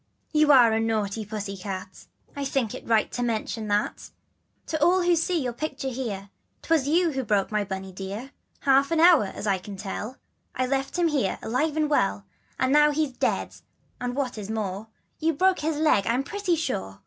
"T 0.33 0.39
T'OUa.re. 0.43 0.77
a 0.77 0.79
naughty 0.79 1.23
pussy 1.23 1.55
cat, 1.55 1.91
J^ 1.93 2.05
I 2.37 2.43
think 2.43 2.73
it 2.73 2.87
right 2.87 3.11
to 3.11 3.21
mention 3.21 3.67
that, 3.67 4.09
To 4.65 4.83
all 4.83 5.03
who 5.03 5.15
see 5.15 5.39
your 5.39 5.53
picture 5.53 5.89
here,' 5.89 6.31
Twas 6.63 6.87
you 6.87 7.11
who 7.11 7.23
broke 7.23 7.51
my 7.51 7.63
Bunny 7.63 7.91
dear. 7.91 8.31
An 8.65 8.99
hour 8.99 9.25
ago, 9.25 9.31
as 9.35 9.45
you 9.45 9.59
can 9.59 9.77
tell, 9.77 10.17
I 10.55 10.65
left 10.65 10.97
him 10.97 11.09
here, 11.09 11.37
alive 11.43 11.77
and 11.77 11.87
well; 11.87 12.25
And 12.59 12.73
now 12.73 12.89
he's 12.89 13.11
dead 13.11 13.57
and, 13.99 14.15
what 14.15 14.39
is 14.39 14.49
more, 14.49 14.87
You've 15.19 15.37
broke 15.37 15.59
his 15.59 15.77
leg 15.77 16.07
I'm 16.07 16.23
pretty 16.23 16.55
sure. 16.55 16.99